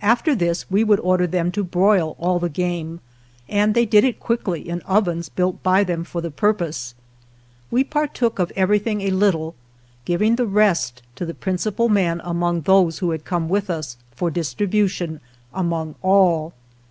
After 0.00 0.34
this 0.34 0.70
we 0.70 0.84
would 0.84 1.00
order 1.00 1.26
them 1.26 1.50
to 1.52 1.64
broil 1.64 2.14
all 2.18 2.38
the 2.38 2.50
game, 2.50 3.00
and 3.48 3.72
they 3.74 3.86
did 3.86 4.04
it 4.04 4.20
quickly 4.20 4.68
in 4.68 4.82
ovens 4.82 5.30
built 5.30 5.62
by 5.62 5.82
them 5.82 6.04
for 6.04 6.20
the 6.20 6.30
purpose. 6.30 6.94
We 7.70 7.82
partook 7.82 8.38
of 8.38 8.52
everything 8.54 9.00
a 9.00 9.10
little, 9.10 9.54
giving 10.04 10.36
the 10.36 10.44
rest 10.46 11.02
to 11.16 11.24
the 11.24 11.32
principal 11.32 11.88
man 11.88 12.20
among 12.22 12.60
those 12.60 12.98
who 12.98 13.12
had 13.12 13.24
come 13.24 13.48
with 13.48 13.70
us 13.70 13.96
for 14.14 14.30
dis 14.30 14.52
tribution 14.54 15.20
among 15.54 15.94
all. 16.02 16.52